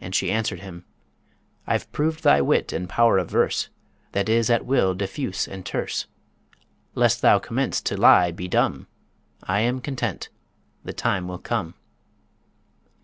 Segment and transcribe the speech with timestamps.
[0.00, 0.84] And she answered him:
[1.66, 3.68] I've proved thy wit and power of verse,
[4.12, 6.06] That is at will diffuse and terse:
[6.94, 8.86] Lest thou commence to lie be dumb!
[9.42, 10.28] I am content:
[10.84, 11.74] the time will come!